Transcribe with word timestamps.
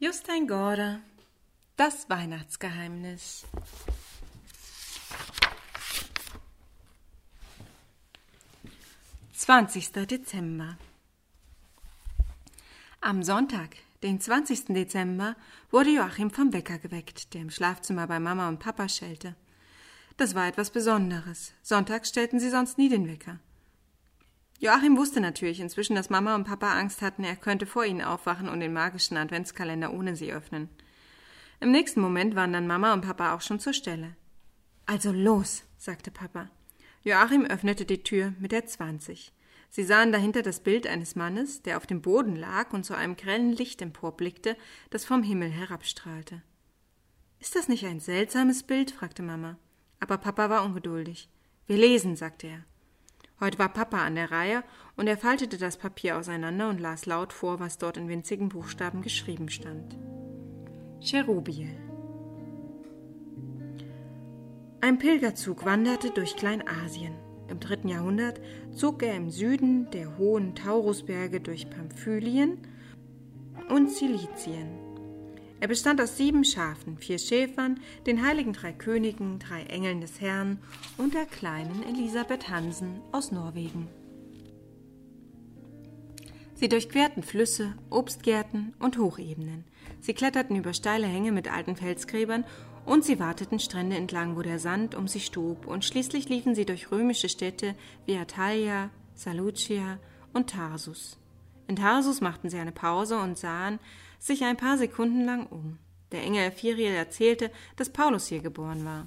Justin 0.00 0.46
Gorder 0.46 1.00
Das 1.74 2.08
Weihnachtsgeheimnis 2.08 3.44
Zwanzigster 9.32 10.06
Dezember 10.06 10.78
Am 13.00 13.24
Sonntag, 13.24 13.74
den 14.04 14.20
20. 14.20 14.66
Dezember, 14.66 15.34
wurde 15.72 15.90
Joachim 15.90 16.30
vom 16.30 16.52
Wecker 16.52 16.78
geweckt, 16.78 17.34
der 17.34 17.40
im 17.40 17.50
Schlafzimmer 17.50 18.06
bei 18.06 18.20
Mama 18.20 18.48
und 18.48 18.60
Papa 18.60 18.88
schellte. 18.88 19.34
Das 20.16 20.36
war 20.36 20.46
etwas 20.46 20.70
Besonderes. 20.70 21.54
Sonntags 21.60 22.10
stellten 22.10 22.38
sie 22.38 22.50
sonst 22.50 22.78
nie 22.78 22.88
den 22.88 23.08
Wecker. 23.08 23.40
Joachim 24.60 24.96
wusste 24.96 25.20
natürlich 25.20 25.60
inzwischen, 25.60 25.94
dass 25.94 26.10
Mama 26.10 26.34
und 26.34 26.44
Papa 26.44 26.72
Angst 26.72 27.00
hatten, 27.00 27.22
er 27.22 27.36
könnte 27.36 27.64
vor 27.64 27.84
ihnen 27.84 28.02
aufwachen 28.02 28.48
und 28.48 28.58
den 28.58 28.72
magischen 28.72 29.16
Adventskalender 29.16 29.92
ohne 29.92 30.16
sie 30.16 30.32
öffnen. 30.32 30.68
Im 31.60 31.70
nächsten 31.70 32.00
Moment 32.00 32.34
waren 32.34 32.52
dann 32.52 32.66
Mama 32.66 32.92
und 32.92 33.02
Papa 33.02 33.34
auch 33.34 33.40
schon 33.40 33.60
zur 33.60 33.72
Stelle. 33.72 34.16
Also 34.86 35.12
los, 35.12 35.62
sagte 35.76 36.10
Papa. 36.10 36.50
Joachim 37.04 37.44
öffnete 37.44 37.84
die 37.84 38.02
Tür 38.02 38.32
mit 38.40 38.50
der 38.50 38.66
zwanzig. 38.66 39.32
Sie 39.70 39.84
sahen 39.84 40.12
dahinter 40.12 40.42
das 40.42 40.60
Bild 40.60 40.86
eines 40.86 41.14
Mannes, 41.14 41.62
der 41.62 41.76
auf 41.76 41.86
dem 41.86 42.00
Boden 42.02 42.34
lag 42.34 42.72
und 42.72 42.84
zu 42.84 42.94
einem 42.94 43.16
grellen 43.16 43.52
Licht 43.52 43.82
emporblickte, 43.82 44.56
das 44.90 45.04
vom 45.04 45.22
Himmel 45.22 45.50
herabstrahlte. 45.50 46.42
Ist 47.38 47.54
das 47.54 47.68
nicht 47.68 47.84
ein 47.86 48.00
seltsames 48.00 48.62
Bild? 48.62 48.90
fragte 48.90 49.22
Mama. 49.22 49.56
Aber 50.00 50.18
Papa 50.18 50.50
war 50.50 50.64
ungeduldig. 50.64 51.28
Wir 51.66 51.76
lesen, 51.76 52.16
sagte 52.16 52.48
er. 52.48 52.64
Heute 53.40 53.60
war 53.60 53.68
Papa 53.68 54.04
an 54.04 54.16
der 54.16 54.32
Reihe 54.32 54.64
und 54.96 55.06
er 55.06 55.16
faltete 55.16 55.58
das 55.58 55.76
Papier 55.76 56.18
auseinander 56.18 56.68
und 56.68 56.80
las 56.80 57.06
laut 57.06 57.32
vor, 57.32 57.60
was 57.60 57.78
dort 57.78 57.96
in 57.96 58.08
winzigen 58.08 58.48
Buchstaben 58.48 59.00
geschrieben 59.00 59.48
stand. 59.48 59.96
Cherubiel. 61.00 61.70
Ein 64.80 64.98
Pilgerzug 64.98 65.64
wanderte 65.64 66.10
durch 66.10 66.34
Kleinasien. 66.34 67.14
Im 67.48 67.60
dritten 67.60 67.88
Jahrhundert 67.88 68.40
zog 68.72 69.02
er 69.04 69.14
im 69.14 69.30
Süden 69.30 69.88
der 69.92 70.18
hohen 70.18 70.56
Taurusberge 70.56 71.40
durch 71.40 71.70
Pamphylien 71.70 72.58
und 73.68 73.90
Silizien. 73.90 74.87
Er 75.60 75.68
bestand 75.68 76.00
aus 76.00 76.16
sieben 76.16 76.44
Schafen, 76.44 76.98
vier 76.98 77.18
Schäfern, 77.18 77.80
den 78.06 78.24
heiligen 78.24 78.52
drei 78.52 78.72
Königen, 78.72 79.38
drei 79.40 79.64
Engeln 79.64 80.00
des 80.00 80.20
Herrn 80.20 80.58
und 80.96 81.14
der 81.14 81.26
kleinen 81.26 81.82
Elisabeth 81.82 82.48
Hansen 82.48 83.00
aus 83.10 83.32
Norwegen. 83.32 83.88
Sie 86.54 86.68
durchquerten 86.68 87.22
Flüsse, 87.22 87.74
Obstgärten 87.90 88.74
und 88.78 88.98
Hochebenen. 88.98 89.64
Sie 90.00 90.14
kletterten 90.14 90.56
über 90.56 90.72
steile 90.72 91.06
Hänge 91.06 91.32
mit 91.32 91.52
alten 91.52 91.76
Felsgräbern 91.76 92.44
und 92.84 93.04
sie 93.04 93.20
warteten 93.20 93.58
Strände 93.58 93.96
entlang, 93.96 94.36
wo 94.36 94.42
der 94.42 94.58
Sand 94.58 94.94
um 94.94 95.08
sie 95.08 95.20
stob, 95.20 95.66
und 95.66 95.84
schließlich 95.84 96.28
liefen 96.28 96.54
sie 96.54 96.64
durch 96.64 96.90
römische 96.90 97.28
Städte 97.28 97.74
wie 98.06 98.16
Atalia, 98.16 98.90
Salucia 99.14 99.98
und 100.32 100.50
Tarsus. 100.50 101.18
In 101.66 101.76
Tarsus 101.76 102.20
machten 102.20 102.48
sie 102.48 102.58
eine 102.58 102.72
Pause 102.72 103.18
und 103.18 103.36
sahen, 103.36 103.78
sich 104.18 104.44
ein 104.44 104.56
paar 104.56 104.78
Sekunden 104.78 105.24
lang 105.24 105.46
um. 105.46 105.78
Der 106.12 106.22
Engel 106.22 106.50
Firiel 106.50 106.92
erzählte, 106.92 107.50
dass 107.76 107.90
Paulus 107.90 108.28
hier 108.28 108.40
geboren 108.40 108.84
war. 108.84 109.06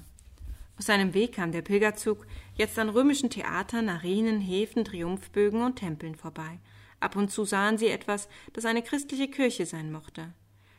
Auf 0.77 0.85
seinem 0.85 1.13
Weg 1.13 1.33
kam 1.33 1.51
der 1.51 1.61
Pilgerzug 1.61 2.25
jetzt 2.55 2.77
an 2.79 2.89
römischen 2.89 3.29
Theatern, 3.29 3.89
Arenen, 3.89 4.39
Häfen, 4.39 4.85
Triumphbögen 4.85 5.61
und 5.61 5.75
Tempeln 5.75 6.15
vorbei. 6.15 6.59
Ab 6.99 7.15
und 7.15 7.31
zu 7.31 7.45
sahen 7.45 7.77
sie 7.77 7.87
etwas, 7.87 8.29
das 8.53 8.65
eine 8.65 8.81
christliche 8.81 9.27
Kirche 9.27 9.65
sein 9.65 9.91
mochte. 9.91 10.33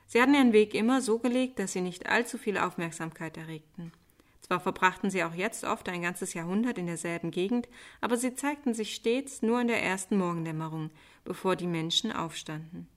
Sie 0.07 0.21
hatten 0.21 0.35
ihren 0.35 0.53
Weg 0.53 0.75
immer 0.75 1.01
so 1.01 1.19
gelegt, 1.19 1.59
dass 1.59 1.73
sie 1.73 1.81
nicht 1.81 2.07
allzu 2.07 2.39
viel 2.39 2.59
Aufmerksamkeit 2.59 3.37
erregten. 3.37 3.93
Zwar 4.41 4.61
verbrachten 4.61 5.09
sie 5.09 5.25
auch 5.25 5.35
jetzt 5.35 5.65
oft 5.65 5.89
ein 5.89 6.03
ganzes 6.03 6.35
Jahrhundert 6.35 6.79
in 6.79 6.87
derselben 6.87 7.31
Gegend, 7.31 7.69
aber 8.01 8.17
sie 8.17 8.35
zeigten 8.35 8.75
sich 8.75 8.95
stets 8.95 9.41
nur 9.41 9.61
in 9.61 9.69
der 9.69 9.83
ersten 9.83 10.19
Morgendämmerung, 10.19 10.91
bevor 11.25 11.57
die 11.57 11.67
Menschen 11.67 12.13
aufstanden. 12.13 12.89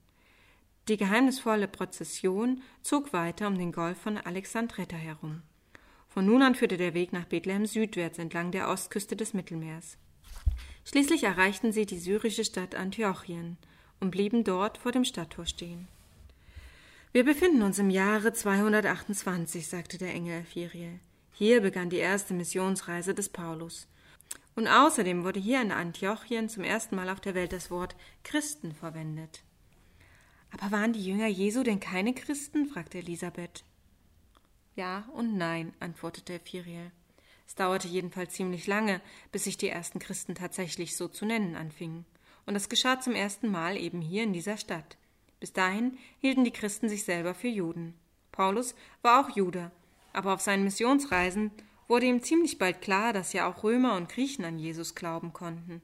Die 0.88 0.96
geheimnisvolle 0.96 1.66
Prozession 1.66 2.62
zog 2.80 3.12
weiter 3.12 3.48
um 3.48 3.58
den 3.58 3.72
Golf 3.72 3.98
von 3.98 4.18
Alexandretta 4.18 4.96
herum. 4.96 5.42
Von 6.08 6.26
nun 6.26 6.42
an 6.42 6.54
führte 6.54 6.76
der 6.76 6.94
Weg 6.94 7.12
nach 7.12 7.24
Bethlehem 7.24 7.66
südwärts 7.66 8.18
entlang 8.18 8.52
der 8.52 8.68
Ostküste 8.68 9.16
des 9.16 9.34
Mittelmeers. 9.34 9.98
Schließlich 10.84 11.24
erreichten 11.24 11.72
sie 11.72 11.86
die 11.86 11.98
syrische 11.98 12.44
Stadt 12.44 12.76
Antiochien 12.76 13.56
und 13.98 14.12
blieben 14.12 14.44
dort 14.44 14.78
vor 14.78 14.92
dem 14.92 15.04
Stadttor 15.04 15.46
stehen. 15.46 15.88
Wir 17.12 17.24
befinden 17.24 17.62
uns 17.62 17.80
im 17.80 17.90
Jahre 17.90 18.32
228, 18.32 19.66
sagte 19.66 19.98
der 19.98 20.14
Engel 20.14 20.44
Firiel. 20.44 21.00
Hier 21.32 21.60
begann 21.62 21.90
die 21.90 21.96
erste 21.96 22.32
Missionsreise 22.32 23.14
des 23.14 23.28
Paulus. 23.28 23.88
Und 24.54 24.68
außerdem 24.68 25.24
wurde 25.24 25.40
hier 25.40 25.60
in 25.60 25.72
Antiochien 25.72 26.48
zum 26.48 26.62
ersten 26.62 26.94
Mal 26.94 27.10
auf 27.10 27.20
der 27.20 27.34
Welt 27.34 27.52
das 27.52 27.70
Wort 27.70 27.96
Christen 28.22 28.72
verwendet. 28.72 29.42
Aber 30.58 30.78
waren 30.78 30.92
die 30.92 31.04
Jünger 31.04 31.26
Jesu 31.26 31.62
denn 31.62 31.80
keine 31.80 32.14
Christen? 32.14 32.66
fragte 32.66 32.98
Elisabeth. 32.98 33.64
Ja 34.74 35.08
und 35.14 35.36
nein, 35.36 35.72
antwortete 35.80 36.38
Firiel. 36.40 36.90
Es 37.46 37.54
dauerte 37.54 37.88
jedenfalls 37.88 38.34
ziemlich 38.34 38.66
lange, 38.66 39.00
bis 39.32 39.44
sich 39.44 39.56
die 39.56 39.68
ersten 39.68 39.98
Christen 39.98 40.34
tatsächlich 40.34 40.96
so 40.96 41.08
zu 41.08 41.24
nennen 41.24 41.54
anfingen. 41.56 42.04
Und 42.44 42.54
das 42.54 42.68
geschah 42.68 43.00
zum 43.00 43.14
ersten 43.14 43.48
Mal 43.48 43.76
eben 43.76 44.00
hier 44.00 44.22
in 44.22 44.32
dieser 44.32 44.56
Stadt. 44.56 44.96
Bis 45.40 45.52
dahin 45.52 45.98
hielten 46.20 46.44
die 46.44 46.50
Christen 46.50 46.88
sich 46.88 47.04
selber 47.04 47.34
für 47.34 47.48
Juden. 47.48 47.94
Paulus 48.32 48.74
war 49.02 49.24
auch 49.24 49.36
Jude, 49.36 49.70
aber 50.12 50.34
auf 50.34 50.40
seinen 50.40 50.64
Missionsreisen 50.64 51.50
wurde 51.88 52.06
ihm 52.06 52.22
ziemlich 52.22 52.58
bald 52.58 52.80
klar, 52.80 53.12
dass 53.12 53.32
ja 53.32 53.48
auch 53.48 53.62
Römer 53.62 53.96
und 53.96 54.08
Griechen 54.08 54.44
an 54.44 54.58
Jesus 54.58 54.94
glauben 54.94 55.32
konnten. 55.32 55.82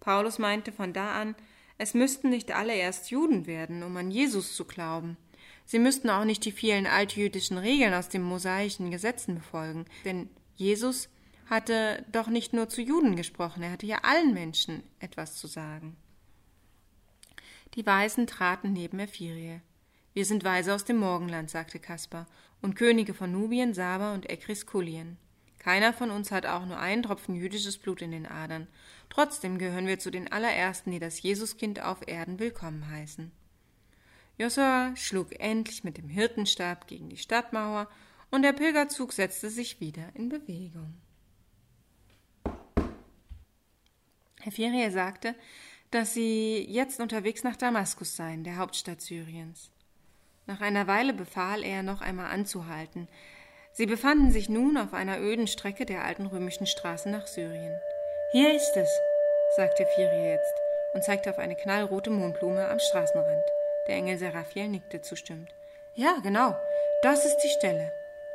Paulus 0.00 0.38
meinte 0.38 0.72
von 0.72 0.92
da 0.92 1.14
an, 1.14 1.34
es 1.82 1.94
müssten 1.94 2.30
nicht 2.30 2.52
alle 2.52 2.74
erst 2.74 3.10
Juden 3.10 3.46
werden, 3.46 3.82
um 3.82 3.96
an 3.96 4.12
Jesus 4.12 4.54
zu 4.54 4.64
glauben. 4.64 5.16
Sie 5.64 5.80
müssten 5.80 6.10
auch 6.10 6.24
nicht 6.24 6.44
die 6.44 6.52
vielen 6.52 6.86
altjüdischen 6.86 7.58
Regeln 7.58 7.92
aus 7.92 8.08
den 8.08 8.22
mosaischen 8.22 8.92
Gesetzen 8.92 9.34
befolgen, 9.34 9.86
denn 10.04 10.30
Jesus 10.54 11.08
hatte 11.50 12.04
doch 12.12 12.28
nicht 12.28 12.52
nur 12.52 12.68
zu 12.68 12.80
Juden 12.82 13.16
gesprochen, 13.16 13.64
er 13.64 13.72
hatte 13.72 13.86
ja 13.86 13.98
allen 14.04 14.32
Menschen 14.32 14.84
etwas 15.00 15.34
zu 15.34 15.48
sagen. 15.48 15.96
Die 17.74 17.84
Weisen 17.84 18.28
traten 18.28 18.72
neben 18.72 19.00
Ephirie. 19.00 19.60
Wir 20.14 20.24
sind 20.24 20.44
Weise 20.44 20.74
aus 20.74 20.84
dem 20.84 20.98
Morgenland, 20.98 21.50
sagte 21.50 21.80
Kaspar, 21.80 22.28
und 22.60 22.76
Könige 22.76 23.12
von 23.12 23.32
Nubien, 23.32 23.74
Saba 23.74 24.14
und 24.14 24.30
Ekriskulien. 24.30 25.18
Keiner 25.62 25.92
von 25.92 26.10
uns 26.10 26.32
hat 26.32 26.44
auch 26.44 26.66
nur 26.66 26.78
einen 26.78 27.04
Tropfen 27.04 27.36
jüdisches 27.36 27.78
Blut 27.78 28.02
in 28.02 28.10
den 28.10 28.26
Adern. 28.26 28.66
Trotzdem 29.10 29.58
gehören 29.58 29.86
wir 29.86 30.00
zu 30.00 30.10
den 30.10 30.30
allerersten, 30.32 30.90
die 30.90 30.98
das 30.98 31.22
Jesuskind 31.22 31.80
auf 31.80 31.98
Erden 32.08 32.40
willkommen 32.40 32.90
heißen. 32.90 33.30
Josua 34.38 34.96
schlug 34.96 35.38
endlich 35.38 35.84
mit 35.84 35.98
dem 35.98 36.08
Hirtenstab 36.08 36.88
gegen 36.88 37.08
die 37.10 37.16
Stadtmauer 37.16 37.88
und 38.32 38.42
der 38.42 38.54
Pilgerzug 38.54 39.12
setzte 39.12 39.50
sich 39.50 39.78
wieder 39.80 40.08
in 40.14 40.30
Bewegung. 40.30 40.94
Herr 44.40 44.50
Ferie 44.50 44.90
sagte, 44.90 45.36
dass 45.92 46.12
sie 46.12 46.66
jetzt 46.68 46.98
unterwegs 46.98 47.44
nach 47.44 47.56
Damaskus 47.56 48.16
seien, 48.16 48.42
der 48.42 48.56
Hauptstadt 48.56 49.00
Syriens. 49.00 49.70
Nach 50.46 50.60
einer 50.60 50.88
Weile 50.88 51.12
befahl 51.12 51.62
er, 51.62 51.84
noch 51.84 52.00
einmal 52.00 52.32
anzuhalten, 52.32 53.06
Sie 53.74 53.86
befanden 53.86 54.30
sich 54.30 54.50
nun 54.50 54.76
auf 54.76 54.92
einer 54.92 55.18
öden 55.18 55.46
Strecke 55.46 55.86
der 55.86 56.04
alten 56.04 56.26
römischen 56.26 56.66
Straße 56.66 57.08
nach 57.08 57.26
Syrien. 57.26 57.74
Hier 58.32 58.54
ist 58.54 58.76
es, 58.76 58.90
sagte 59.56 59.86
Firie 59.94 60.28
jetzt 60.28 60.54
und 60.92 61.02
zeigte 61.02 61.30
auf 61.30 61.38
eine 61.38 61.56
knallrote 61.56 62.10
Mondblume 62.10 62.68
am 62.68 62.78
Straßenrand. 62.78 63.44
Der 63.88 63.96
Engel 63.96 64.18
Seraphiel 64.18 64.68
nickte 64.68 65.00
zustimmend. 65.00 65.48
Ja, 65.94 66.18
genau, 66.22 66.54
das 67.02 67.24
ist 67.24 67.38
die 67.38 67.48
Stelle. 67.48 67.90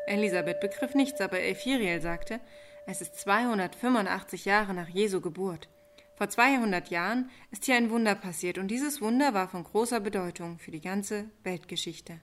Elisabeth 0.08 0.60
begriff 0.60 0.96
nichts, 0.96 1.22
aber 1.22 1.40
Ephiriel 1.40 2.02
sagte, 2.02 2.40
es 2.88 3.02
ist 3.02 3.20
285 3.20 4.46
Jahre 4.46 4.74
nach 4.74 4.90
Jesu 4.90 5.22
Geburt. 5.22 5.70
Vor 6.16 6.30
200 6.30 6.90
Jahren 6.90 7.30
ist 7.52 7.66
hier 7.66 7.76
ein 7.76 7.92
Wunder 7.92 8.16
passiert 8.16 8.58
und 8.58 8.70
dieses 8.70 9.02
Wunder 9.02 9.36
war 9.36 9.48
von 9.50 9.64
großer 9.64 10.00
Bedeutung 10.00 10.58
für 10.58 10.72
die 10.72 10.82
ganze 10.82 11.26
Weltgeschichte. 11.44 12.20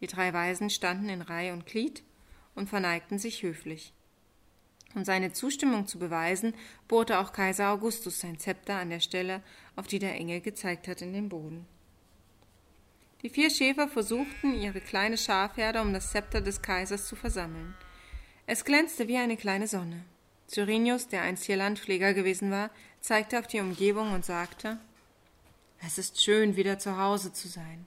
Die 0.00 0.08
drei 0.08 0.32
Weisen 0.32 0.68
standen 0.70 1.08
in 1.08 1.22
Reihe 1.22 1.52
und 1.52 1.66
Glied 1.66 2.02
und 2.58 2.68
verneigten 2.68 3.18
sich 3.18 3.42
höflich. 3.42 3.92
Um 4.94 5.04
seine 5.04 5.32
Zustimmung 5.32 5.86
zu 5.86 5.98
beweisen, 5.98 6.54
bohrte 6.88 7.18
auch 7.18 7.32
Kaiser 7.32 7.70
Augustus 7.70 8.20
sein 8.20 8.38
Zepter 8.38 8.76
an 8.76 8.90
der 8.90 9.00
Stelle, 9.00 9.42
auf 9.76 9.86
die 9.86 9.98
der 9.98 10.14
Engel 10.14 10.40
gezeigt 10.40 10.88
hat, 10.88 11.02
in 11.02 11.12
den 11.12 11.28
Boden. 11.28 11.66
Die 13.22 13.30
vier 13.30 13.50
Schäfer 13.50 13.88
versuchten, 13.88 14.54
ihre 14.54 14.80
kleine 14.80 15.18
Schafherde 15.18 15.80
um 15.82 15.92
das 15.92 16.10
Zepter 16.12 16.40
des 16.40 16.62
Kaisers 16.62 17.06
zu 17.06 17.16
versammeln. 17.16 17.74
Es 18.46 18.64
glänzte 18.64 19.08
wie 19.08 19.16
eine 19.16 19.36
kleine 19.36 19.66
Sonne. 19.66 20.04
Cyrenius, 20.46 21.08
der 21.08 21.22
einst 21.22 21.44
hier 21.44 21.56
Landpfleger 21.56 22.14
gewesen 22.14 22.50
war, 22.50 22.70
zeigte 23.00 23.38
auf 23.38 23.46
die 23.46 23.60
Umgebung 23.60 24.12
und 24.12 24.24
sagte 24.24 24.78
Es 25.84 25.98
ist 25.98 26.22
schön, 26.22 26.56
wieder 26.56 26.78
zu 26.78 26.96
Hause 26.96 27.32
zu 27.32 27.48
sein. 27.48 27.84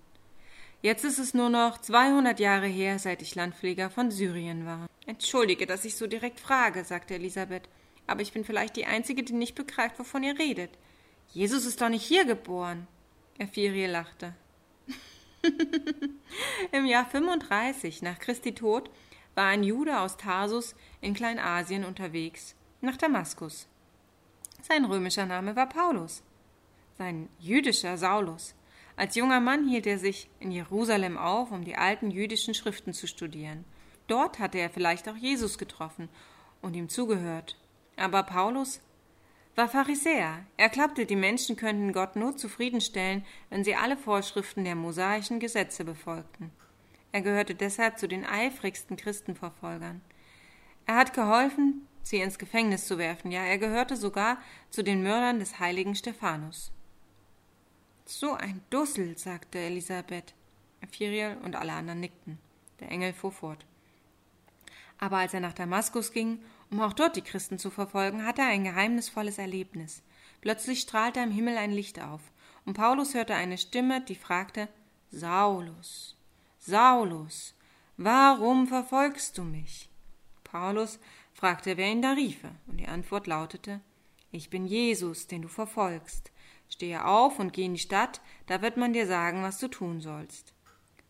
Jetzt 0.82 1.06
ist 1.06 1.20
es 1.20 1.36
nur 1.36 1.50
noch 1.50 1.78
200 1.78 2.40
Jahre 2.40 2.66
her, 2.66 2.98
seit 2.98 3.22
ich 3.22 3.36
Landpfleger 3.36 3.92
von 3.92 4.10
Syrien 4.10 4.66
war. 4.66 4.88
Entschuldige, 5.06 5.68
dass 5.68 5.86
ich 5.86 5.96
so 5.96 6.08
direkt 6.08 6.40
frage, 6.40 6.84
sagte 6.84 7.14
Elisabeth, 7.14 7.70
aber 8.08 8.22
ich 8.22 8.34
bin 8.34 8.44
vielleicht 8.44 8.76
die 8.76 8.88
Einzige, 8.88 9.22
die 9.24 9.34
nicht 9.34 9.56
begreift, 9.56 10.00
wovon 10.00 10.24
ihr 10.24 10.40
redet. 10.40 10.72
Jesus 11.34 11.66
ist 11.66 11.82
doch 11.82 11.90
nicht 11.90 12.04
hier 12.04 12.26
geboren. 12.26 12.88
Ephirie 13.38 13.86
lachte. 13.86 14.34
Im 16.72 16.86
Jahr 16.86 17.06
35 17.06 18.02
nach 18.02 18.20
Christi 18.20 18.54
Tod 18.54 18.90
war 19.36 19.46
ein 19.46 19.64
Jude 19.64 20.00
aus 20.00 20.18
Tarsus 20.18 20.76
in 21.00 21.14
Kleinasien 21.14 21.86
unterwegs, 21.86 22.56
nach 22.82 22.98
Damaskus. 22.98 23.68
Sein 24.62 24.86
römischer 24.86 25.26
Name 25.26 25.56
war 25.56 25.70
Paulus, 25.70 26.24
sein 26.98 27.30
jüdischer 27.40 27.98
Saulus. 27.98 28.54
Als 28.96 29.16
junger 29.16 29.40
Mann 29.40 29.68
hielt 29.68 29.88
er 29.88 29.98
sich 29.98 30.30
in 30.40 30.52
Jerusalem 30.52 31.18
auf, 31.18 31.52
um 31.52 31.64
die 31.64 31.76
alten 31.76 32.12
jüdischen 32.12 32.54
Schriften 32.54 32.94
zu 32.94 33.08
studieren. 33.08 33.66
Dort 34.08 34.40
hatte 34.40 34.58
er 34.58 34.70
vielleicht 34.70 35.08
auch 35.08 35.16
Jesus 35.16 35.58
getroffen 35.58 36.10
und 36.62 36.76
ihm 36.76 36.90
zugehört. 36.90 37.58
Aber 37.96 38.24
Paulus 38.24 38.82
war 39.56 39.68
Pharisäer. 39.68 40.46
Er 40.58 40.70
glaubte, 40.70 41.06
die 41.06 41.16
Menschen 41.16 41.56
könnten 41.56 41.94
Gott 41.94 42.16
nur 42.16 42.38
zufriedenstellen, 42.38 43.26
wenn 43.50 43.64
sie 43.64 43.76
alle 43.76 43.98
Vorschriften 43.98 44.64
der 44.64 44.76
mosaischen 44.76 45.40
Gesetze 45.40 45.84
befolgten. 45.84 46.52
Er 47.12 47.22
gehörte 47.22 47.56
deshalb 47.56 48.00
zu 48.00 48.08
den 48.08 48.26
eifrigsten 48.26 48.96
Christenverfolgern. 48.96 50.02
Er 50.86 50.96
hat 50.96 51.14
geholfen, 51.14 51.88
sie 52.02 52.22
ins 52.22 52.40
Gefängnis 52.40 52.88
zu 52.88 52.98
werfen, 52.98 53.32
ja, 53.32 53.44
er 53.44 53.58
gehörte 53.58 53.96
sogar 53.96 54.38
zu 54.70 54.84
den 54.84 55.04
Mördern 55.04 55.40
des 55.40 55.60
heiligen 55.60 55.96
Stephanus. 55.96 56.72
So 58.14 58.34
ein 58.34 58.62
Dussel, 58.70 59.18
sagte 59.18 59.58
Elisabeth. 59.58 60.34
Ephiriel 60.82 61.38
und 61.44 61.56
alle 61.56 61.72
anderen 61.72 62.02
nickten. 62.02 62.40
Der 62.82 62.92
Engel 62.92 63.14
fuhr 63.14 63.32
fort. 63.32 63.66
Aber 64.98 65.18
als 65.18 65.34
er 65.34 65.40
nach 65.40 65.54
Damaskus 65.54 66.12
ging, 66.12 66.44
um 66.70 66.82
auch 66.82 66.92
dort 66.92 67.16
die 67.16 67.22
Christen 67.22 67.58
zu 67.58 67.72
verfolgen, 67.72 68.26
hatte 68.26 68.42
er 68.42 68.50
ein 68.50 68.66
geheimnisvolles 68.66 69.38
Erlebnis. 69.38 70.04
Plötzlich 70.42 70.82
strahlte 70.82 71.22
am 71.22 71.32
Himmel 71.32 71.58
ein 71.58 71.72
Licht 71.72 72.02
auf, 72.02 72.22
und 72.66 72.74
Paulus 72.74 73.14
hörte 73.14 73.34
eine 73.34 73.58
Stimme, 73.58 74.02
die 74.02 74.16
fragte 74.16 74.68
Saulus, 75.10 76.18
Saulus, 76.60 77.56
warum 77.96 78.68
verfolgst 78.68 79.38
du 79.38 79.44
mich? 79.44 79.90
Paulus 80.44 81.00
fragte, 81.34 81.78
wer 81.78 81.90
ihn 81.90 82.02
da 82.02 82.12
riefe, 82.12 82.52
und 82.68 82.78
die 82.78 82.88
Antwort 82.88 83.26
lautete 83.26 83.80
Ich 84.32 84.50
bin 84.50 84.68
Jesus, 84.68 85.28
den 85.28 85.44
du 85.44 85.48
verfolgst. 85.48 86.31
Stehe 86.72 87.06
auf 87.06 87.38
und 87.38 87.54
geh 87.54 87.66
in 87.66 87.74
die 87.74 87.80
Stadt, 87.80 88.22
da 88.48 88.62
wird 88.62 88.78
man 88.78 88.94
dir 88.94 89.06
sagen, 89.06 89.44
was 89.44 89.60
du 89.60 89.68
tun 89.68 90.02
sollst. 90.02 90.54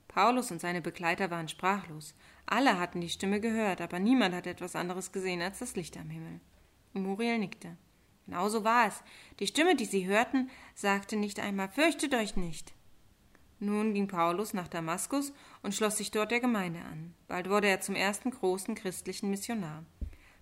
Paulus 0.07 0.51
und 0.51 0.59
seine 0.59 0.81
Begleiter 0.81 1.31
waren 1.31 1.47
sprachlos. 1.47 2.15
Alle 2.45 2.79
hatten 2.79 2.99
die 2.99 3.09
Stimme 3.09 3.39
gehört, 3.39 3.79
aber 3.79 3.99
niemand 3.99 4.35
hatte 4.35 4.49
etwas 4.49 4.75
anderes 4.75 5.11
gesehen 5.11 5.41
als 5.41 5.59
das 5.59 5.75
Licht 5.75 5.95
am 5.97 6.09
Himmel. 6.09 6.41
Muriel 6.93 7.37
nickte. 7.37 7.77
Genauso 8.25 8.63
war 8.63 8.87
es. 8.87 9.01
Die 9.39 9.47
Stimme, 9.47 9.75
die 9.75 9.85
sie 9.85 10.05
hörten, 10.07 10.49
sagte 10.75 11.15
nicht 11.15 11.39
einmal 11.39 11.69
Fürchtet 11.69 12.13
euch 12.13 12.35
nicht. 12.35 12.73
Nun 13.59 13.93
ging 13.93 14.07
Paulus 14.07 14.53
nach 14.53 14.67
Damaskus 14.67 15.31
und 15.61 15.75
schloss 15.75 15.97
sich 15.97 16.11
dort 16.11 16.31
der 16.31 16.39
Gemeinde 16.39 16.81
an. 16.81 17.13
Bald 17.27 17.49
wurde 17.49 17.67
er 17.67 17.79
zum 17.79 17.95
ersten 17.95 18.31
großen 18.31 18.73
christlichen 18.75 19.29
Missionar. 19.29 19.85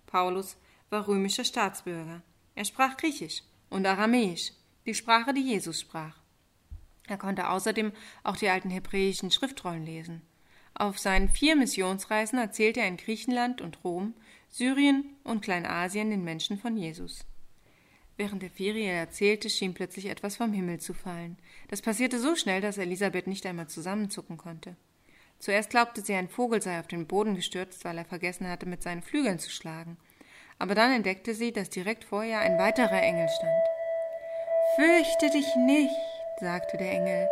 Paulus 0.06 0.56
war 0.88 1.06
römischer 1.06 1.44
Staatsbürger. 1.44 2.22
Er 2.54 2.64
sprach 2.64 2.96
Griechisch 2.96 3.42
und 3.68 3.86
Aramäisch 3.86 4.52
die 4.86 4.94
Sprache, 4.94 5.34
die 5.34 5.42
Jesus 5.42 5.80
sprach. 5.80 6.16
Er 7.06 7.18
konnte 7.18 7.48
außerdem 7.48 7.92
auch 8.22 8.36
die 8.36 8.48
alten 8.48 8.70
hebräischen 8.70 9.30
Schriftrollen 9.30 9.84
lesen. 9.84 10.22
Auf 10.74 10.98
seinen 10.98 11.28
vier 11.28 11.56
Missionsreisen 11.56 12.38
erzählte 12.38 12.80
er 12.80 12.88
in 12.88 12.96
Griechenland 12.96 13.60
und 13.60 13.82
Rom, 13.84 14.14
Syrien 14.48 15.04
und 15.24 15.42
Kleinasien 15.42 16.10
den 16.10 16.24
Menschen 16.24 16.58
von 16.58 16.76
Jesus. 16.76 17.26
Während 18.16 18.42
der 18.42 18.50
Ferien 18.50 18.96
erzählte, 18.96 19.48
schien 19.48 19.74
plötzlich 19.74 20.06
etwas 20.06 20.36
vom 20.36 20.52
Himmel 20.52 20.78
zu 20.78 20.94
fallen. 20.94 21.38
Das 21.68 21.82
passierte 21.82 22.20
so 22.20 22.36
schnell, 22.36 22.60
dass 22.60 22.78
Elisabeth 22.78 23.26
nicht 23.26 23.46
einmal 23.46 23.68
zusammenzucken 23.68 24.36
konnte. 24.36 24.76
Zuerst 25.38 25.70
glaubte 25.70 26.02
sie, 26.02 26.14
ein 26.14 26.28
Vogel 26.28 26.60
sei 26.60 26.78
auf 26.78 26.86
den 26.86 27.06
Boden 27.06 27.34
gestürzt, 27.34 27.84
weil 27.84 27.96
er 27.96 28.04
vergessen 28.04 28.46
hatte, 28.46 28.66
mit 28.66 28.82
seinen 28.82 29.02
Flügeln 29.02 29.38
zu 29.38 29.50
schlagen. 29.50 29.96
Aber 30.58 30.74
dann 30.74 30.92
entdeckte 30.92 31.34
sie, 31.34 31.50
dass 31.50 31.70
direkt 31.70 32.04
vor 32.04 32.22
ihr 32.22 32.38
ein 32.38 32.58
weiterer 32.58 33.02
Engel 33.02 33.28
stand. 33.28 33.79
Fürchte 34.76 35.30
dich 35.30 35.56
nicht, 35.56 35.94
sagte 36.38 36.76
der 36.76 36.92
Engel. 36.92 37.28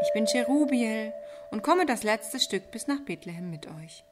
Ich 0.00 0.12
bin 0.14 0.26
Cherubiel 0.26 1.12
und 1.50 1.62
komme 1.62 1.84
das 1.84 2.02
letzte 2.02 2.40
Stück 2.40 2.70
bis 2.70 2.86
nach 2.86 3.00
Bethlehem 3.00 3.50
mit 3.50 3.66
euch. 3.66 4.04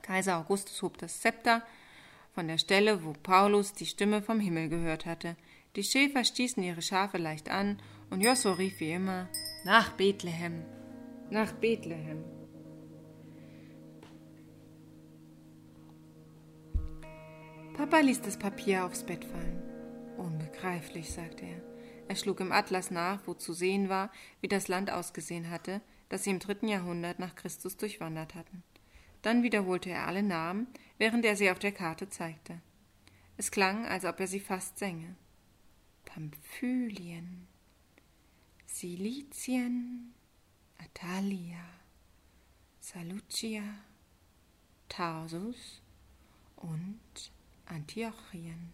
Kaiser 0.00 0.38
Augustus 0.38 0.80
hob 0.80 0.96
das 0.96 1.20
Zepter 1.20 1.62
von 2.34 2.48
der 2.48 2.58
Stelle, 2.58 3.04
wo 3.04 3.12
Paulus 3.12 3.74
die 3.74 3.86
Stimme 3.86 4.22
vom 4.22 4.40
Himmel 4.40 4.70
gehört 4.70 5.04
hatte. 5.04 5.36
Die 5.76 5.84
Schäfer 5.84 6.24
stießen 6.24 6.62
ihre 6.62 6.82
Schafe 6.82 7.18
leicht 7.18 7.50
an, 7.50 7.80
und 8.10 8.22
Josso 8.22 8.52
rief 8.52 8.80
wie 8.80 8.92
immer 8.92 9.28
Nach 9.64 9.92
Bethlehem, 9.92 10.64
nach 11.30 11.52
Bethlehem. 11.52 12.24
Papa 17.76 17.98
ließ 17.98 18.22
das 18.22 18.38
Papier 18.38 18.86
aufs 18.86 19.02
Bett 19.02 19.24
fallen. 19.24 19.62
Unbegreiflich, 20.16 21.12
sagte 21.12 21.44
er. 21.44 21.73
Er 22.06 22.16
schlug 22.16 22.40
im 22.40 22.52
Atlas 22.52 22.90
nach, 22.90 23.26
wo 23.26 23.34
zu 23.34 23.52
sehen 23.52 23.88
war, 23.88 24.10
wie 24.40 24.48
das 24.48 24.68
Land 24.68 24.90
ausgesehen 24.90 25.50
hatte, 25.50 25.80
das 26.08 26.24
sie 26.24 26.30
im 26.30 26.38
dritten 26.38 26.68
Jahrhundert 26.68 27.18
nach 27.18 27.34
Christus 27.34 27.76
durchwandert 27.76 28.34
hatten. 28.34 28.62
Dann 29.22 29.42
wiederholte 29.42 29.90
er 29.90 30.06
alle 30.06 30.22
Namen, 30.22 30.66
während 30.98 31.24
er 31.24 31.34
sie 31.34 31.50
auf 31.50 31.58
der 31.58 31.72
Karte 31.72 32.10
zeigte. 32.10 32.60
Es 33.36 33.50
klang, 33.50 33.86
als 33.86 34.04
ob 34.04 34.20
er 34.20 34.26
sie 34.26 34.40
fast 34.40 34.78
sänge. 34.78 35.16
Pamphylien, 36.04 37.48
Silizien, 38.66 40.12
Atalia, 40.78 41.64
Salucia, 42.80 43.62
Tarsus 44.88 45.80
und 46.56 47.00
Antiochien. 47.66 48.72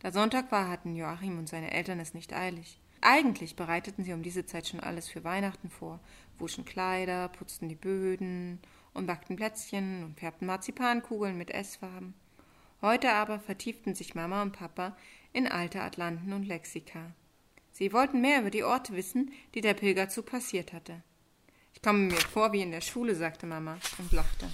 Da 0.00 0.12
Sonntag 0.12 0.50
war, 0.50 0.68
hatten 0.68 0.96
Joachim 0.96 1.38
und 1.38 1.48
seine 1.48 1.70
Eltern 1.72 2.00
es 2.00 2.14
nicht 2.14 2.32
eilig. 2.32 2.80
Eigentlich 3.02 3.56
bereiteten 3.56 4.04
sie 4.04 4.12
um 4.12 4.22
diese 4.22 4.46
Zeit 4.46 4.66
schon 4.66 4.80
alles 4.80 5.08
für 5.08 5.24
Weihnachten 5.24 5.70
vor, 5.70 6.00
wuschen 6.38 6.64
Kleider, 6.64 7.28
putzten 7.28 7.68
die 7.68 7.74
Böden 7.74 8.60
und 8.94 9.06
backten 9.06 9.36
Plätzchen 9.36 10.04
und 10.04 10.18
färbten 10.18 10.46
Marzipankugeln 10.46 11.36
mit 11.36 11.50
Essfarben. 11.50 12.14
Heute 12.82 13.12
aber 13.12 13.40
vertieften 13.40 13.94
sich 13.94 14.14
Mama 14.14 14.42
und 14.42 14.52
Papa 14.52 14.96
in 15.32 15.46
alte 15.46 15.82
Atlanten 15.82 16.32
und 16.32 16.44
Lexika. 16.44 17.12
Sie 17.72 17.92
wollten 17.92 18.20
mehr 18.20 18.40
über 18.40 18.50
die 18.50 18.64
Orte 18.64 18.94
wissen, 18.94 19.30
die 19.54 19.60
der 19.60 19.74
Pilgerzug 19.74 20.26
passiert 20.26 20.72
hatte. 20.72 21.02
Ich 21.74 21.82
komme 21.82 21.98
mir 21.98 22.16
vor 22.16 22.52
wie 22.52 22.62
in 22.62 22.72
der 22.72 22.80
Schule, 22.80 23.14
sagte 23.14 23.46
Mama 23.46 23.78
und 23.98 24.12
lachte. 24.12 24.48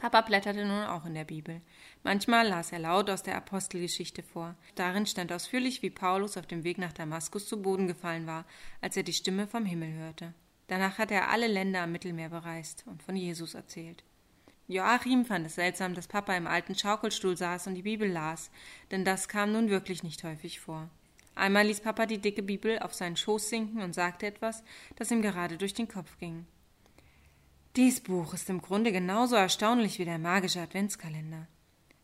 Papa 0.00 0.22
blätterte 0.22 0.64
nun 0.64 0.84
auch 0.84 1.04
in 1.04 1.12
der 1.12 1.24
Bibel. 1.26 1.60
Manchmal 2.02 2.48
las 2.48 2.72
er 2.72 2.78
laut 2.78 3.10
aus 3.10 3.22
der 3.22 3.36
Apostelgeschichte 3.36 4.22
vor. 4.22 4.54
Darin 4.74 5.04
stand 5.04 5.30
ausführlich, 5.30 5.82
wie 5.82 5.90
Paulus 5.90 6.38
auf 6.38 6.46
dem 6.46 6.64
Weg 6.64 6.78
nach 6.78 6.94
Damaskus 6.94 7.46
zu 7.46 7.60
Boden 7.60 7.86
gefallen 7.86 8.26
war, 8.26 8.46
als 8.80 8.96
er 8.96 9.02
die 9.02 9.12
Stimme 9.12 9.46
vom 9.46 9.66
Himmel 9.66 9.92
hörte. 9.92 10.32
Danach 10.68 10.96
hat 10.96 11.10
er 11.10 11.28
alle 11.28 11.48
Länder 11.48 11.82
am 11.82 11.92
Mittelmeer 11.92 12.30
bereist 12.30 12.84
und 12.86 13.02
von 13.02 13.14
Jesus 13.14 13.52
erzählt. 13.52 14.02
Joachim 14.68 15.26
fand 15.26 15.46
es 15.46 15.56
seltsam, 15.56 15.92
dass 15.92 16.08
Papa 16.08 16.34
im 16.34 16.46
alten 16.46 16.74
Schaukelstuhl 16.74 17.36
saß 17.36 17.66
und 17.66 17.74
die 17.74 17.82
Bibel 17.82 18.10
las, 18.10 18.50
denn 18.90 19.04
das 19.04 19.28
kam 19.28 19.52
nun 19.52 19.68
wirklich 19.68 20.02
nicht 20.02 20.24
häufig 20.24 20.60
vor. 20.60 20.88
Einmal 21.34 21.66
ließ 21.66 21.82
Papa 21.82 22.06
die 22.06 22.22
dicke 22.22 22.42
Bibel 22.42 22.78
auf 22.78 22.94
seinen 22.94 23.16
Schoß 23.16 23.50
sinken 23.50 23.82
und 23.82 23.94
sagte 23.94 24.26
etwas, 24.26 24.64
das 24.96 25.10
ihm 25.10 25.20
gerade 25.20 25.58
durch 25.58 25.74
den 25.74 25.88
Kopf 25.88 26.16
ging. 26.18 26.46
Dies 27.76 28.00
Buch 28.00 28.34
ist 28.34 28.50
im 28.50 28.60
Grunde 28.60 28.90
genauso 28.90 29.36
erstaunlich 29.36 30.00
wie 30.00 30.04
der 30.04 30.18
magische 30.18 30.60
Adventskalender. 30.60 31.46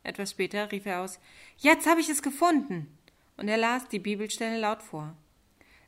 Etwas 0.05 0.31
später 0.31 0.71
rief 0.71 0.87
er 0.87 1.01
aus 1.01 1.19
Jetzt 1.59 1.89
habe 1.89 2.01
ich 2.01 2.09
es 2.09 2.23
gefunden. 2.23 2.97
Und 3.37 3.49
er 3.49 3.57
las 3.57 3.89
die 3.89 3.99
Bibelstelle 3.99 4.61
laut 4.61 4.81
vor. 4.81 5.17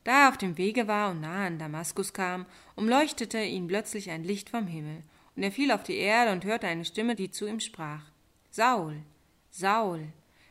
Da 0.03 0.25
er 0.25 0.29
auf 0.31 0.37
dem 0.37 0.59
Wege 0.59 0.89
war 0.89 1.11
und 1.11 1.21
nahe 1.21 1.47
an 1.47 1.59
Damaskus 1.59 2.13
kam, 2.13 2.47
umleuchtete 2.75 3.41
ihn 3.43 3.69
plötzlich 3.69 4.11
ein 4.11 4.25
Licht 4.25 4.51
vom 4.51 4.67
Himmel, 4.67 5.03
und 5.37 5.45
er 5.45 5.53
fiel 5.53 5.71
auf 5.71 5.85
die 5.85 5.97
Erde 5.97 6.33
und 6.33 6.45
hörte 6.45 6.67
eine 6.67 6.85
Stimme, 6.85 7.15
die 7.15 7.31
zu 7.31 7.47
ihm 7.47 7.61
sprach 7.61 8.03
Saul, 8.51 9.03
Saul, 9.51 10.09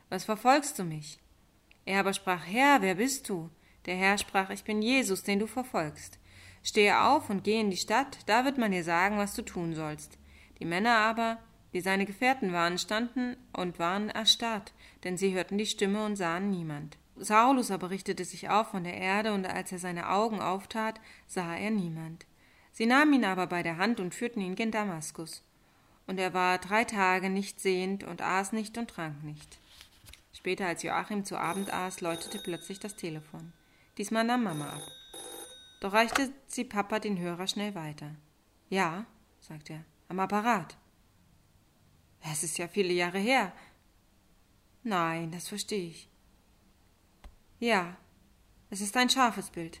was 0.08 0.24
verfolgst 0.24 0.78
du 0.78 0.84
mich? 0.84 1.18
Er 1.84 2.00
aber 2.00 2.14
sprach 2.14 2.46
Herr, 2.46 2.80
wer 2.80 2.94
bist 2.94 3.28
du? 3.28 3.50
Der 3.84 3.96
Herr 3.96 4.16
sprach 4.16 4.50
Ich 4.50 4.64
bin 4.64 4.80
Jesus, 4.80 5.22
den 5.22 5.38
du 5.38 5.46
verfolgst. 5.46 6.17
Stehe 6.62 7.02
auf 7.02 7.30
und 7.30 7.44
geh 7.44 7.60
in 7.60 7.70
die 7.70 7.76
Stadt, 7.76 8.18
da 8.26 8.44
wird 8.44 8.58
man 8.58 8.72
dir 8.72 8.84
sagen, 8.84 9.18
was 9.18 9.34
du 9.34 9.42
tun 9.42 9.74
sollst. 9.74 10.18
Die 10.60 10.64
Männer 10.64 10.96
aber, 10.96 11.38
die 11.72 11.80
seine 11.80 12.06
Gefährten 12.06 12.52
waren, 12.52 12.78
standen 12.78 13.36
und 13.52 13.78
waren 13.78 14.08
erstarrt, 14.10 14.72
denn 15.04 15.16
sie 15.16 15.34
hörten 15.34 15.58
die 15.58 15.66
Stimme 15.66 16.04
und 16.04 16.16
sahen 16.16 16.50
niemand. 16.50 16.96
Saulus 17.16 17.70
aber 17.70 17.90
richtete 17.90 18.24
sich 18.24 18.48
auf 18.48 18.68
von 18.68 18.84
der 18.84 18.96
Erde, 18.96 19.32
und 19.32 19.46
als 19.46 19.72
er 19.72 19.78
seine 19.78 20.08
Augen 20.08 20.40
auftat, 20.40 21.00
sah 21.26 21.56
er 21.56 21.70
niemand. 21.70 22.26
Sie 22.72 22.86
nahmen 22.86 23.12
ihn 23.12 23.24
aber 23.24 23.46
bei 23.46 23.62
der 23.62 23.76
Hand 23.76 23.98
und 24.00 24.14
führten 24.14 24.40
ihn 24.40 24.54
gen 24.54 24.70
Damaskus. 24.70 25.42
Und 26.06 26.18
er 26.18 26.32
war 26.32 26.58
drei 26.58 26.84
Tage 26.84 27.28
nicht 27.28 27.60
sehend 27.60 28.04
und 28.04 28.22
aß 28.22 28.52
nicht 28.52 28.78
und 28.78 28.88
trank 28.88 29.22
nicht. 29.24 29.58
Später, 30.32 30.66
als 30.66 30.82
Joachim 30.82 31.24
zu 31.24 31.36
Abend 31.36 31.72
aß, 31.72 32.00
läutete 32.00 32.38
plötzlich 32.38 32.78
das 32.78 32.94
Telefon. 32.94 33.52
Diesmal 33.98 34.24
nahm 34.24 34.44
Mama 34.44 34.70
ab. 34.70 34.82
Doch 35.80 35.92
reichte 35.92 36.32
sie 36.46 36.64
Papa 36.64 36.98
den 36.98 37.18
Hörer 37.18 37.46
schnell 37.46 37.74
weiter. 37.74 38.14
Ja, 38.68 39.06
sagte 39.40 39.74
er, 39.74 39.84
am 40.08 40.20
Apparat. 40.20 40.76
Es 42.20 42.42
ist 42.42 42.58
ja 42.58 42.68
viele 42.68 42.92
Jahre 42.92 43.18
her. 43.18 43.52
Nein, 44.82 45.30
das 45.30 45.48
verstehe 45.48 45.88
ich. 45.88 46.08
Ja, 47.60 47.96
es 48.70 48.80
ist 48.80 48.96
ein 48.96 49.10
scharfes 49.10 49.50
Bild. 49.50 49.80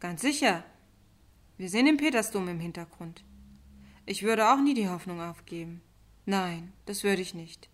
Ganz 0.00 0.22
sicher. 0.22 0.64
Wir 1.56 1.68
sehen 1.68 1.86
den 1.86 1.96
Petersdom 1.96 2.48
im 2.48 2.60
Hintergrund. 2.60 3.24
Ich 4.06 4.22
würde 4.22 4.50
auch 4.50 4.58
nie 4.58 4.74
die 4.74 4.88
Hoffnung 4.88 5.20
aufgeben. 5.20 5.82
Nein, 6.24 6.72
das 6.86 7.04
würde 7.04 7.22
ich 7.22 7.34
nicht. 7.34 7.68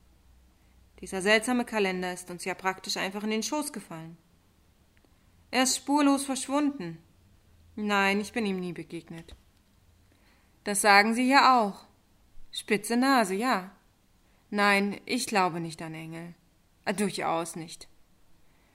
Dieser 1.01 1.23
seltsame 1.23 1.65
Kalender 1.65 2.13
ist 2.13 2.31
uns 2.31 2.45
ja 2.45 2.55
praktisch 2.55 2.97
einfach 2.97 3.23
in 3.23 3.31
den 3.31 3.43
Schoß 3.43 3.73
gefallen. 3.73 4.17
Er 5.51 5.63
ist 5.63 5.77
spurlos 5.77 6.25
verschwunden. 6.25 6.99
Nein, 7.81 8.21
ich 8.21 8.33
bin 8.33 8.45
ihm 8.45 8.59
nie 8.59 8.73
begegnet. 8.73 9.37
Das 10.65 10.81
sagen 10.81 11.15
Sie 11.15 11.29
ja 11.29 11.63
auch. 11.63 11.87
Spitze 12.51 12.97
Nase, 12.97 13.37
ja. 13.37 13.71
Nein, 14.51 15.01
ich 15.05 15.29
glaube 15.29 15.61
nicht 15.61 15.81
an 15.81 15.95
Engel. 15.95 16.35
Ah, 16.85 16.93
durchaus 16.93 17.55
nicht. 17.55 17.87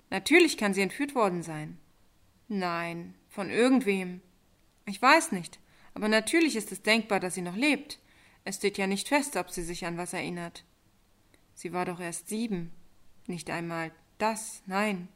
Natürlich 0.10 0.58
kann 0.58 0.74
sie 0.74 0.80
entführt 0.80 1.16
worden 1.16 1.44
sein. 1.44 1.80
Nein, 2.48 3.14
von 3.28 3.50
irgendwem. 3.50 4.22
Ich 4.86 5.02
weiß 5.02 5.34
nicht, 5.34 5.60
aber 5.94 6.08
natürlich 6.08 6.56
ist 6.56 6.72
es 6.72 6.82
denkbar, 6.82 7.20
dass 7.20 7.34
sie 7.36 7.42
noch 7.42 7.58
lebt. 7.58 8.00
Es 8.46 8.56
steht 8.56 8.78
ja 8.78 8.88
nicht 8.88 9.10
fest, 9.10 9.36
ob 9.36 9.50
sie 9.50 9.64
sich 9.64 9.86
an 9.86 9.98
was 9.98 10.14
erinnert. 10.14 10.64
Sie 11.56 11.74
war 11.74 11.84
doch 11.84 12.00
erst 12.00 12.30
sieben. 12.30 12.72
Nicht 13.28 13.50
einmal 13.50 13.92
das, 14.18 14.64
nein. 14.66 15.10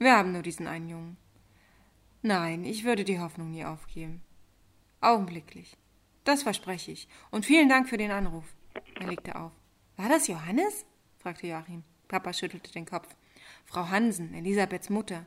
Wir 0.00 0.16
haben 0.16 0.32
nur 0.32 0.42
diesen 0.42 0.66
einen 0.66 0.88
Jungen. 0.88 1.23
Nein, 2.26 2.64
ich 2.64 2.84
würde 2.84 3.04
die 3.04 3.20
Hoffnung 3.20 3.50
nie 3.50 3.66
aufgeben. 3.66 4.22
Augenblicklich. 5.02 5.76
Das 6.24 6.42
verspreche 6.42 6.90
ich. 6.90 7.06
Und 7.30 7.44
vielen 7.44 7.68
Dank 7.68 7.86
für 7.86 7.98
den 7.98 8.10
Anruf. 8.10 8.46
Er 8.98 9.08
legte 9.08 9.36
auf. 9.36 9.52
War 9.98 10.08
das 10.08 10.26
Johannes? 10.26 10.86
fragte 11.18 11.48
Joachim. 11.48 11.84
Papa 12.08 12.32
schüttelte 12.32 12.72
den 12.72 12.86
Kopf. 12.86 13.14
Frau 13.66 13.90
Hansen, 13.90 14.32
Elisabeths 14.32 14.88
Mutter. 14.88 15.26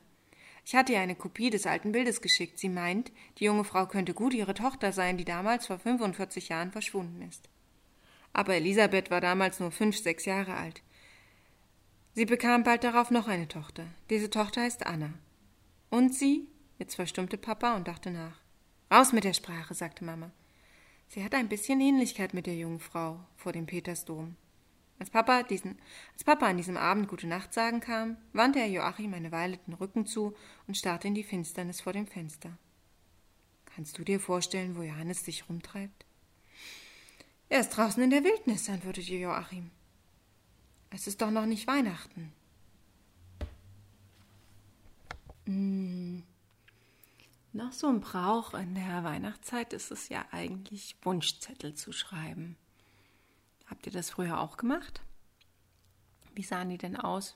Ich 0.65 0.73
hatte 0.73 0.93
ihr 0.93 0.99
eine 0.99 1.13
Kopie 1.13 1.51
des 1.51 1.67
alten 1.67 1.91
Bildes 1.91 2.19
geschickt. 2.19 2.57
Sie 2.57 2.67
meint, 2.67 3.11
die 3.37 3.45
junge 3.45 3.63
Frau 3.63 3.85
könnte 3.85 4.15
gut 4.15 4.33
ihre 4.33 4.55
Tochter 4.55 4.91
sein, 4.91 5.17
die 5.17 5.25
damals 5.25 5.67
vor 5.67 5.77
45 5.77 6.49
Jahren 6.49 6.71
verschwunden 6.71 7.21
ist. 7.21 7.47
Aber 8.33 8.55
Elisabeth 8.55 9.11
war 9.11 9.21
damals 9.21 9.59
nur 9.59 9.69
fünf, 9.69 9.99
sechs 9.99 10.25
Jahre 10.25 10.55
alt. 10.55 10.81
Sie 12.15 12.25
bekam 12.25 12.63
bald 12.63 12.83
darauf 12.83 13.11
noch 13.11 13.27
eine 13.27 13.47
Tochter. 13.47 13.85
Diese 14.09 14.31
Tochter 14.31 14.63
heißt 14.63 14.87
Anna. 14.87 15.13
Und 15.91 16.15
sie? 16.15 16.47
Jetzt 16.77 16.95
verstummte 16.95 17.37
Papa 17.37 17.75
und 17.75 17.87
dachte 17.87 18.11
nach. 18.11 18.39
Raus 18.91 19.11
mit 19.11 19.23
der 19.23 19.33
Sprache, 19.33 19.73
sagte 19.73 20.05
Mama. 20.05 20.31
Sie 21.09 21.23
hat 21.23 21.33
ein 21.33 21.49
bisschen 21.49 21.81
Ähnlichkeit 21.81 22.33
mit 22.33 22.45
der 22.45 22.55
jungen 22.55 22.79
Frau 22.79 23.19
vor 23.35 23.53
dem 23.53 23.65
Petersdom. 23.65 24.35
Als 24.99 25.09
Papa, 25.09 25.43
diesen, 25.43 25.77
als 26.13 26.23
Papa 26.23 26.47
an 26.47 26.57
diesem 26.57 26.75
Abend 26.75 27.07
Gute 27.07 27.27
Nacht 27.27 27.53
sagen 27.53 27.79
kam, 27.79 28.17
wandte 28.33 28.59
er 28.59 28.67
Joachim 28.67 29.13
eine 29.13 29.31
Weile 29.31 29.57
den 29.57 29.73
Rücken 29.73 30.05
zu 30.05 30.35
und 30.67 30.75
starrte 30.75 31.07
in 31.07 31.15
die 31.15 31.23
Finsternis 31.23 31.81
vor 31.81 31.93
dem 31.93 32.07
Fenster. 32.07 32.57
Kannst 33.65 33.97
du 33.97 34.03
dir 34.03 34.19
vorstellen, 34.19 34.75
wo 34.75 34.81
Johannes 34.81 35.23
sich 35.23 35.47
rumtreibt? 35.47 36.05
Er 37.49 37.59
ist 37.59 37.69
draußen 37.69 38.01
in 38.03 38.09
der 38.09 38.23
Wildnis, 38.23 38.69
antwortete 38.69 39.13
Joachim. 39.13 39.71
Es 40.89 41.07
ist 41.07 41.21
doch 41.21 41.31
noch 41.31 41.45
nicht 41.45 41.67
Weihnachten. 41.67 42.33
Hm. 45.45 46.23
Nach 47.57 47.73
so 47.73 47.87
einem 47.87 48.01
Brauch 48.01 48.53
in 48.53 48.75
der 48.75 49.03
Weihnachtszeit 49.03 49.73
ist 49.73 49.89
es 49.89 50.09
ja 50.09 50.23
eigentlich 50.29 50.95
Wunschzettel 51.01 51.73
zu 51.73 51.91
schreiben. 51.91 52.55
Habt 53.65 53.87
ihr 53.87 53.91
das 53.91 54.11
früher 54.11 54.39
auch 54.39 54.57
gemacht? 54.57 55.01
Wie 56.35 56.43
sahen 56.43 56.69
die 56.69 56.77
denn 56.77 56.95
aus? 56.95 57.35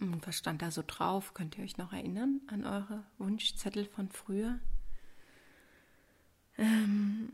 Und 0.00 0.26
was 0.26 0.36
stand 0.36 0.60
da 0.60 0.70
so 0.70 0.84
drauf? 0.86 1.32
Könnt 1.32 1.56
ihr 1.56 1.64
euch 1.64 1.78
noch 1.78 1.94
erinnern 1.94 2.42
an 2.48 2.66
eure 2.66 3.04
Wunschzettel 3.16 3.86
von 3.86 4.10
früher? 4.10 4.58
Ähm, 6.58 7.32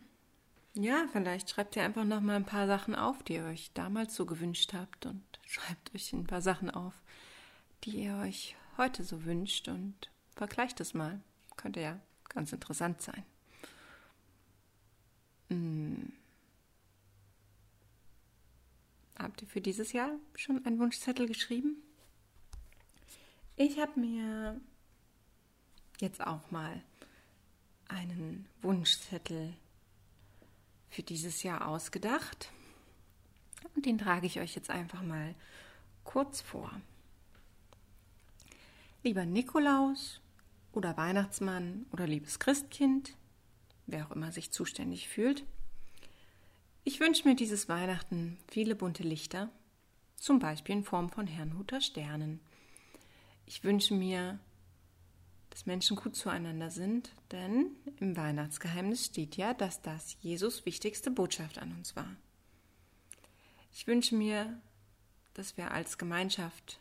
ja, 0.74 1.08
vielleicht 1.10 1.50
schreibt 1.50 1.74
ihr 1.74 1.82
einfach 1.82 2.04
noch 2.04 2.20
mal 2.20 2.36
ein 2.36 2.46
paar 2.46 2.68
Sachen 2.68 2.94
auf, 2.94 3.24
die 3.24 3.34
ihr 3.34 3.44
euch 3.46 3.72
damals 3.74 4.14
so 4.14 4.24
gewünscht 4.24 4.72
habt 4.72 5.04
und 5.04 5.24
schreibt 5.44 5.92
euch 5.96 6.12
ein 6.12 6.28
paar 6.28 6.42
Sachen 6.42 6.70
auf, 6.70 6.94
die 7.82 8.04
ihr 8.04 8.14
euch 8.18 8.54
heute 8.76 9.02
so 9.02 9.24
wünscht 9.24 9.66
und 9.66 10.13
Vergleicht 10.36 10.80
es 10.80 10.94
mal. 10.94 11.20
Könnte 11.56 11.80
ja 11.80 12.00
ganz 12.28 12.52
interessant 12.52 13.00
sein. 13.00 13.24
Hm. 15.48 16.12
Habt 19.16 19.42
ihr 19.42 19.48
für 19.48 19.60
dieses 19.60 19.92
Jahr 19.92 20.10
schon 20.34 20.64
einen 20.66 20.78
Wunschzettel 20.78 21.26
geschrieben? 21.26 21.76
Ich 23.56 23.78
habe 23.78 24.00
mir 24.00 24.60
jetzt 26.00 26.20
auch 26.26 26.50
mal 26.50 26.82
einen 27.88 28.48
Wunschzettel 28.62 29.54
für 30.90 31.02
dieses 31.02 31.42
Jahr 31.44 31.68
ausgedacht. 31.68 32.50
Und 33.74 33.86
den 33.86 33.98
trage 33.98 34.26
ich 34.26 34.40
euch 34.40 34.54
jetzt 34.56 34.70
einfach 34.70 35.02
mal 35.02 35.34
kurz 36.02 36.40
vor. 36.40 36.70
Lieber 39.02 39.24
Nikolaus, 39.24 40.20
oder 40.76 40.96
Weihnachtsmann 40.96 41.86
oder 41.92 42.06
liebes 42.06 42.38
Christkind, 42.38 43.14
wer 43.86 44.06
auch 44.06 44.10
immer 44.10 44.32
sich 44.32 44.50
zuständig 44.50 45.08
fühlt. 45.08 45.44
Ich 46.84 47.00
wünsche 47.00 47.26
mir 47.26 47.34
dieses 47.34 47.68
Weihnachten 47.68 48.38
viele 48.48 48.74
bunte 48.74 49.02
Lichter, 49.02 49.50
zum 50.16 50.38
Beispiel 50.38 50.76
in 50.76 50.84
Form 50.84 51.08
von 51.08 51.26
Herrnhuter 51.26 51.80
Sternen. 51.80 52.40
Ich 53.46 53.64
wünsche 53.64 53.94
mir, 53.94 54.38
dass 55.50 55.66
Menschen 55.66 55.96
gut 55.96 56.16
zueinander 56.16 56.70
sind, 56.70 57.12
denn 57.30 57.70
im 58.00 58.16
Weihnachtsgeheimnis 58.16 59.06
steht 59.06 59.36
ja, 59.36 59.54
dass 59.54 59.82
das 59.82 60.16
Jesus 60.20 60.66
wichtigste 60.66 61.10
Botschaft 61.10 61.58
an 61.58 61.72
uns 61.72 61.96
war. 61.96 62.16
Ich 63.72 63.86
wünsche 63.86 64.14
mir, 64.14 64.60
dass 65.34 65.56
wir 65.56 65.70
als 65.70 65.98
Gemeinschaft 65.98 66.80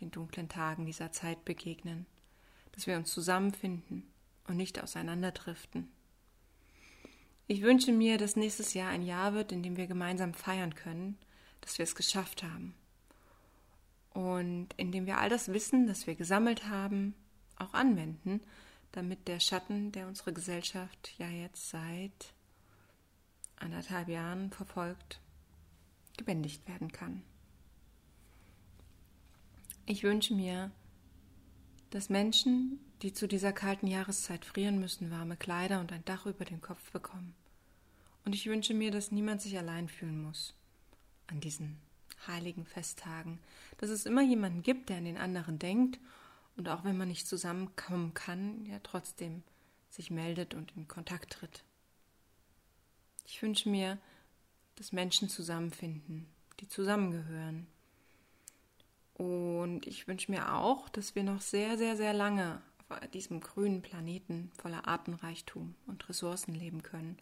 den 0.00 0.10
dunklen 0.10 0.48
Tagen 0.48 0.86
dieser 0.86 1.12
Zeit 1.12 1.44
begegnen 1.44 2.06
dass 2.80 2.86
wir 2.86 2.96
uns 2.96 3.12
zusammenfinden 3.12 4.10
und 4.46 4.56
nicht 4.56 4.82
auseinanderdriften. 4.82 5.92
Ich 7.46 7.60
wünsche 7.60 7.92
mir, 7.92 8.16
dass 8.16 8.36
nächstes 8.36 8.72
Jahr 8.72 8.88
ein 8.88 9.02
Jahr 9.02 9.34
wird, 9.34 9.52
in 9.52 9.62
dem 9.62 9.76
wir 9.76 9.86
gemeinsam 9.86 10.32
feiern 10.32 10.74
können, 10.74 11.18
dass 11.60 11.76
wir 11.76 11.82
es 11.82 11.94
geschafft 11.94 12.42
haben. 12.42 12.74
Und 14.14 14.68
in 14.78 14.92
dem 14.92 15.04
wir 15.04 15.18
all 15.18 15.28
das 15.28 15.52
Wissen, 15.52 15.88
das 15.88 16.06
wir 16.06 16.14
gesammelt 16.14 16.70
haben, 16.70 17.14
auch 17.56 17.74
anwenden, 17.74 18.40
damit 18.92 19.28
der 19.28 19.40
Schatten, 19.40 19.92
der 19.92 20.08
unsere 20.08 20.32
Gesellschaft 20.32 21.12
ja 21.18 21.28
jetzt 21.28 21.68
seit 21.68 22.32
anderthalb 23.56 24.08
Jahren 24.08 24.52
verfolgt, 24.52 25.20
gebändigt 26.16 26.66
werden 26.66 26.90
kann. 26.90 27.22
Ich 29.84 30.02
wünsche 30.02 30.32
mir, 30.32 30.70
dass 31.90 32.08
Menschen, 32.08 32.78
die 33.02 33.12
zu 33.12 33.26
dieser 33.26 33.52
kalten 33.52 33.86
Jahreszeit 33.86 34.44
frieren 34.44 34.78
müssen, 34.78 35.10
warme 35.10 35.36
Kleider 35.36 35.80
und 35.80 35.92
ein 35.92 36.04
Dach 36.04 36.26
über 36.26 36.44
den 36.44 36.60
Kopf 36.60 36.90
bekommen. 36.92 37.34
Und 38.24 38.34
ich 38.34 38.46
wünsche 38.46 38.74
mir, 38.74 38.90
dass 38.90 39.10
niemand 39.10 39.42
sich 39.42 39.58
allein 39.58 39.88
fühlen 39.88 40.22
muss 40.22 40.54
an 41.26 41.40
diesen 41.40 41.78
heiligen 42.26 42.66
Festtagen, 42.66 43.38
dass 43.78 43.90
es 43.90 44.06
immer 44.06 44.22
jemanden 44.22 44.62
gibt, 44.62 44.88
der 44.88 44.98
an 44.98 45.04
den 45.04 45.16
anderen 45.16 45.58
denkt 45.58 45.98
und 46.56 46.68
auch 46.68 46.84
wenn 46.84 46.96
man 46.96 47.08
nicht 47.08 47.26
zusammenkommen 47.26 48.14
kann, 48.14 48.66
ja 48.66 48.78
trotzdem 48.82 49.42
sich 49.88 50.10
meldet 50.10 50.54
und 50.54 50.72
in 50.76 50.86
Kontakt 50.86 51.32
tritt. 51.32 51.64
Ich 53.26 53.40
wünsche 53.42 53.68
mir, 53.68 53.98
dass 54.76 54.92
Menschen 54.92 55.28
zusammenfinden, 55.28 56.26
die 56.60 56.68
zusammengehören, 56.68 57.66
und 59.20 59.86
ich 59.86 60.08
wünsche 60.08 60.30
mir 60.30 60.54
auch, 60.54 60.88
dass 60.88 61.14
wir 61.14 61.22
noch 61.22 61.42
sehr, 61.42 61.76
sehr, 61.76 61.94
sehr 61.94 62.14
lange 62.14 62.62
auf 62.88 63.06
diesem 63.12 63.42
grünen 63.42 63.82
Planeten 63.82 64.50
voller 64.56 64.88
Artenreichtum 64.88 65.74
und 65.86 66.08
Ressourcen 66.08 66.54
leben 66.54 66.82
können. 66.82 67.18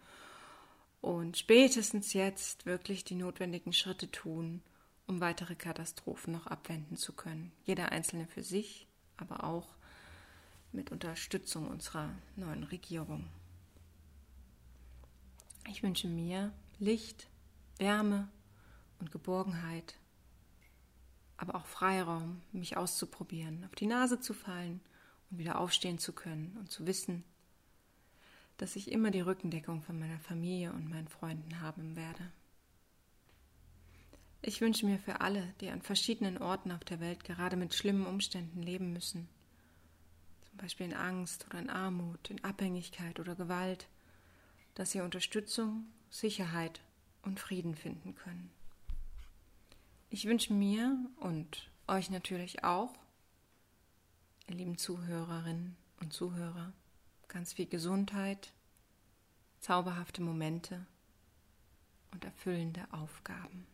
Und 1.00 1.38
spätestens 1.38 2.12
jetzt 2.12 2.66
wirklich 2.66 3.02
die 3.02 3.16
notwendigen 3.16 3.72
Schritte 3.72 4.08
tun, 4.12 4.62
um 5.08 5.20
weitere 5.20 5.56
Katastrophen 5.56 6.32
noch 6.34 6.46
abwenden 6.46 6.96
zu 6.96 7.14
können. 7.14 7.50
Jeder 7.64 7.90
Einzelne 7.90 8.28
für 8.28 8.44
sich, 8.44 8.86
aber 9.16 9.42
auch 9.42 9.66
mit 10.70 10.92
Unterstützung 10.92 11.66
unserer 11.66 12.10
neuen 12.36 12.62
Regierung. 12.62 13.26
Ich 15.68 15.82
wünsche 15.82 16.06
mir 16.06 16.52
Licht, 16.78 17.26
Wärme 17.78 18.28
und 19.00 19.10
Geborgenheit, 19.10 19.96
aber 21.38 21.54
auch 21.54 21.66
Freiraum, 21.66 22.42
mich 22.52 22.76
auszuprobieren, 22.76 23.64
auf 23.64 23.74
die 23.74 23.86
Nase 23.86 24.20
zu 24.20 24.34
fallen 24.34 24.80
und 25.30 25.38
wieder 25.38 25.58
aufstehen 25.58 25.98
zu 25.98 26.12
können 26.12 26.54
und 26.58 26.70
zu 26.70 26.86
wissen, 26.86 27.24
dass 28.58 28.76
ich 28.76 28.90
immer 28.90 29.10
die 29.10 29.20
Rückendeckung 29.20 29.82
von 29.82 29.98
meiner 29.98 30.18
Familie 30.18 30.72
und 30.72 30.90
meinen 30.90 31.08
Freunden 31.08 31.60
haben 31.60 31.96
werde. 31.96 32.32
Ich 34.42 34.60
wünsche 34.60 34.84
mir 34.84 34.98
für 34.98 35.20
alle, 35.20 35.54
die 35.60 35.70
an 35.70 35.80
verschiedenen 35.80 36.38
Orten 36.38 36.72
auf 36.72 36.84
der 36.84 37.00
Welt 37.00 37.24
gerade 37.24 37.56
mit 37.56 37.74
schlimmen 37.74 38.06
Umständen 38.06 38.62
leben 38.62 38.92
müssen, 38.92 39.28
zum 40.48 40.58
Beispiel 40.58 40.86
in 40.86 40.94
Angst 40.94 41.46
oder 41.48 41.60
in 41.60 41.70
Armut, 41.70 42.30
in 42.30 42.42
Abhängigkeit 42.44 43.20
oder 43.20 43.36
Gewalt, 43.36 43.88
dass 44.74 44.90
sie 44.90 45.00
Unterstützung, 45.00 45.86
Sicherheit 46.10 46.80
und 47.22 47.38
Frieden 47.38 47.74
finden 47.74 48.14
können. 48.14 48.50
Ich 50.10 50.24
wünsche 50.24 50.54
mir 50.54 50.98
und 51.16 51.70
euch 51.86 52.08
natürlich 52.08 52.64
auch, 52.64 52.94
ihr 54.46 54.54
lieben 54.54 54.78
Zuhörerinnen 54.78 55.76
und 56.00 56.14
Zuhörer, 56.14 56.72
ganz 57.28 57.52
viel 57.52 57.66
Gesundheit, 57.66 58.54
zauberhafte 59.60 60.22
Momente 60.22 60.86
und 62.10 62.24
erfüllende 62.24 62.86
Aufgaben. 62.90 63.66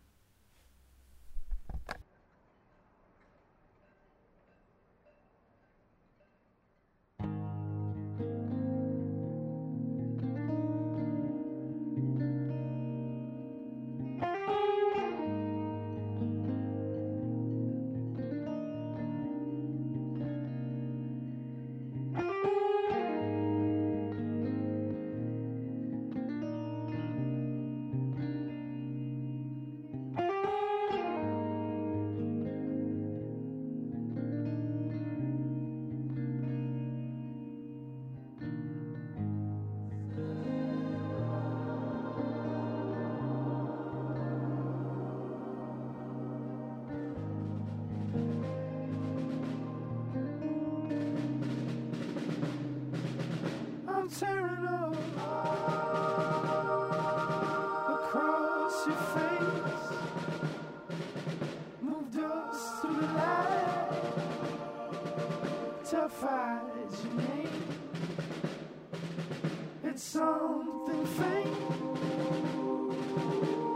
something. 70.86 71.56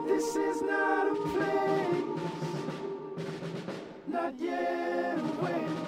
This 0.06 0.36
is 0.36 0.62
not 0.62 1.08
a 1.08 1.14
place, 1.14 2.04
not 4.06 4.34
yet 4.38 5.18
awake. 5.18 5.78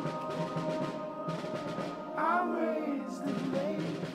I 2.17 2.45
raised 2.57 3.25
the 3.27 3.33
lake. 3.57 4.10